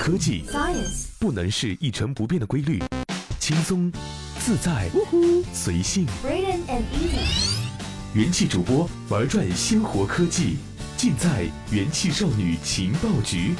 [0.00, 2.82] 科技 Science 不能是一成不变的规律，
[3.38, 3.92] 轻松、
[4.38, 4.88] 自在、
[5.52, 6.06] 随性。
[6.24, 10.56] Braden and Easy 元气主播玩转鲜活科技，
[10.96, 13.54] 尽在元气少女情报局。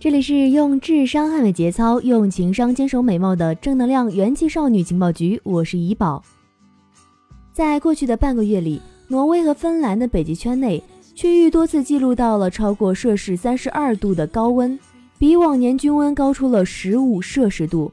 [0.00, 6.24] 这里是用智商捍卫节操，用情商坚守美貌的正能量元气少女情报局，我是怡宝。
[7.52, 10.82] 在过去的半个月里，挪威和芬兰的北极圈内
[11.14, 14.78] 区域多次记录到了超过摄氏三十二度的高温，
[15.18, 17.92] 比往年均温高出了十五摄氏度。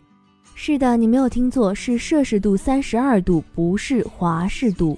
[0.55, 4.97] 是的，你没有听错，是摄氏度三十二度，不是华氏度。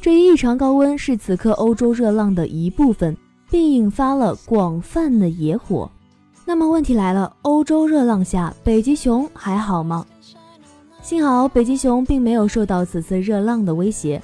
[0.00, 3.16] 这一异常高温是此刻欧洲热浪的一部分，
[3.50, 5.90] 并引发了广泛的野火。
[6.44, 10.06] 那么问题来了，欧洲热浪下，北极熊还好吗？
[11.02, 14.22] 幸好北极熊并没有受到此次热浪的威胁。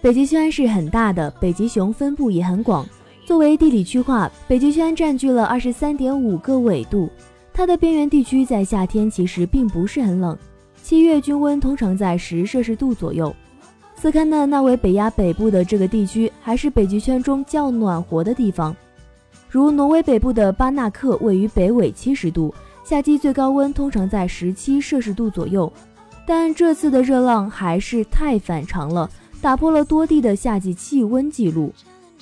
[0.00, 2.86] 北极圈是很大的，北极熊分布也很广。
[3.26, 7.10] 作为地理区划，北极圈占据了二十三点五个纬度。
[7.52, 10.38] 它的边缘地区在夏天其实并不是很冷，
[10.84, 13.34] 七月均温通常在十摄氏度左右。
[13.96, 18.74] 斯堪的纳维北亚北部的这个地区还是北极圈中较暖和的地方。
[19.50, 25.70] 如挪威北部的巴纳克位于北纬七十度，夏季最高温通常在十七摄氏度左右。
[26.24, 31.72] 但这次的热浪还是太反常了，打破了多地的夏季气温记录。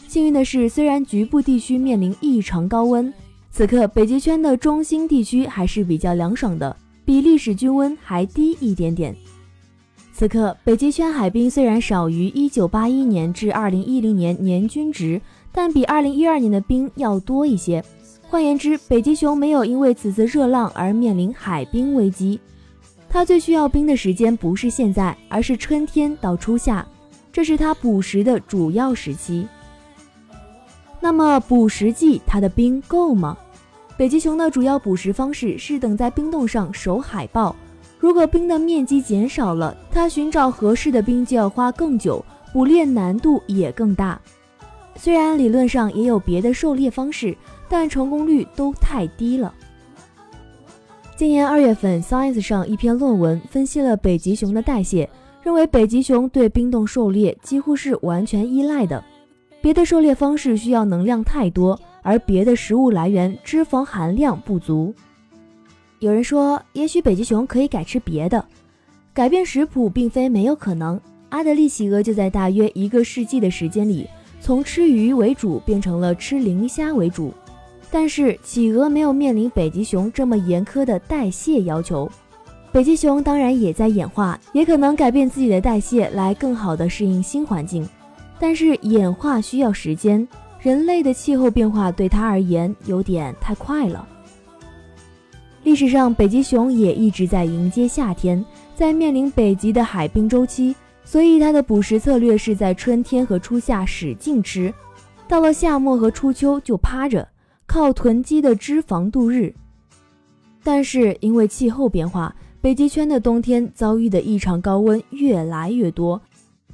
[0.09, 3.13] 幸运的是，虽然局部地区面临异常高温，
[3.51, 9.15] 此刻北极圈的中心地区还是比较凉爽的，比历史均温还低一点点。
[10.13, 15.21] 此刻北极圈海冰虽然少于1981年至2010年年均值。
[15.59, 17.83] 但比2012年的冰要多一些。
[18.29, 22.39] 换言之，北极熊没有因为此次热浪而面临海冰危机。
[23.09, 26.87] 它最需要冰的时间不是现在，而是春天到初夏，
[27.37, 29.47] 这是它捕食的主要时期。
[31.01, 33.37] 那么捕食季它的冰够吗？
[33.95, 37.55] 北极熊的主要捕食方式是等在冰洞上守海豹。
[37.99, 42.25] 如果冰的面积减少了，它寻找合适的冰就要花更久，
[42.55, 44.19] 捕猎难度也更大。
[44.95, 47.37] 虽然理论上也有别的狩猎方式，
[47.69, 49.53] 但成功率都太低了。
[51.15, 55.07] 今年二月份，《Science》上一篇论文分析了北极熊的代谢，
[55.47, 59.05] 认为北极熊对冰冻狩猎几乎是完全依赖的。
[59.63, 64.93] 别的狩猎方式需要能量太多，而别的食物来源脂肪含量不足。
[66.01, 68.45] 有人说，也许北极熊可以改吃别的，
[69.15, 71.01] 改变食谱并非没有可能。
[71.29, 74.05] 阿德利企鹅就在大约一个世纪的时间里。
[74.41, 77.33] 从吃鱼为主变成了吃磷虾为主，
[77.89, 82.11] 但是企鹅没有面临北极熊这么严苛的代谢要求。
[82.77, 87.89] 北极熊当然也在演化，也可能改变自己的代谢来更好的适应新环境，
[88.39, 90.29] 但是演化需要时间，
[90.61, 94.07] 人类的气候变化对它而言有点太快了。
[95.63, 98.45] 历史上，北极熊也一直在迎接夏天，
[98.75, 100.77] 在面临北极的海冰周期。
[101.03, 104.71] 所以它的捕食策略是在春天和初夏使劲吃，
[105.27, 107.27] 到了夏末和初秋就趴着，
[107.65, 109.55] 靠囤积的脂肪度日。
[110.63, 116.21] 但是因为气候变化，北极圈的冬天遭遇的异常高温越来越多，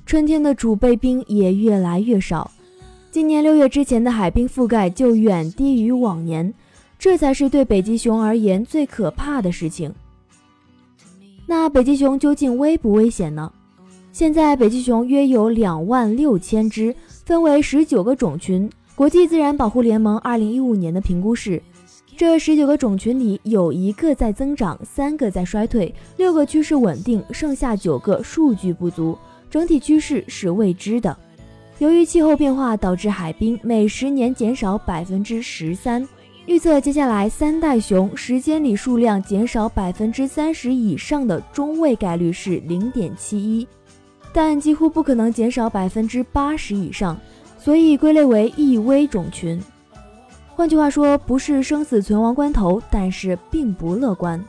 [0.06, 2.50] 春天的储备冰也越来越少。
[3.10, 6.52] 今年六月之前的海冰覆盖就远低于往年，
[6.98, 9.92] 这才是对北极熊而言最可怕的事情。
[11.46, 13.52] 那北极熊究竟危不危险呢？
[14.12, 16.94] 现在北极熊约有两万六千只，
[17.24, 18.70] 分为十九个种群。
[18.94, 21.62] 国际自然保护联盟二零一五年的评估是，
[22.16, 29.16] 这十九个种群里有一个在增长，三个在衰退，六个趋势稳定，剩下九个数据不足，
[29.50, 31.16] 整体趋势是未知的。
[31.78, 36.06] 由于气候变化导致海冰每十年减少百分之十三，
[36.46, 43.66] 预测接下来三代熊时间里数量减少百分之三十以上的中位概率是零点七一。
[44.32, 47.18] 但几乎不可能减少百分之八十以上，
[47.58, 49.60] 所以归类为易危种群。
[50.54, 54.42] 换句话说，不是生死存亡关头，但是并不乐观。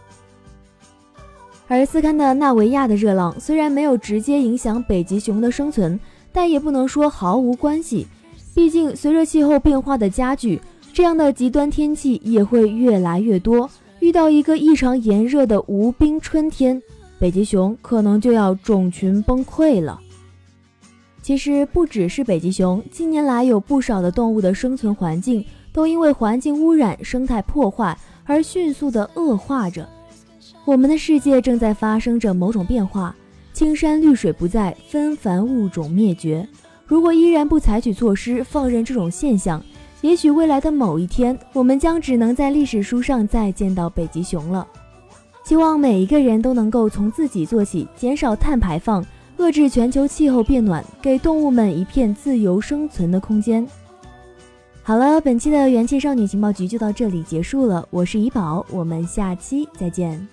[1.68, 6.00] 而斯堪的纳维亚的热浪虽然没有直接影响北极熊的生存，
[6.32, 8.06] 但也不能说毫无关系。
[8.54, 10.62] 毕竟，随着气候变化的加剧，
[10.94, 13.68] 这样的极端天气也会越来越多。
[14.00, 16.80] 遇到一个异常炎热的无冰春天。
[17.18, 20.00] 北极熊可能就要种群崩溃了。
[21.22, 29.90] 其实不只是北极熊，近年来有不少的动物的生存环境都因为环境污染、生态破坏而迅速的恶化着。
[30.64, 33.14] 我们的世界正在发生着某种变化，
[33.52, 36.48] 青山绿水不在，纷繁物种灭绝。
[36.86, 39.62] 如果依然不采取措施，放任这种现象，
[40.02, 44.66] 也许未来的某一天，我们将只能在历史书上再见到北极熊了。
[45.44, 49.04] 希望每一个人都能够从自己做起，减少碳排放，
[49.38, 53.68] 遏制全球气候变暖，给动物们一片自由生存的空间。
[54.85, 57.88] 好了，本期的元气少女情报局就到这里结束了。
[57.89, 60.32] 我是怡宝，我们下期再见。